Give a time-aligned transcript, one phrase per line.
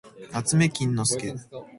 [0.31, 1.35] なつめきんのすけ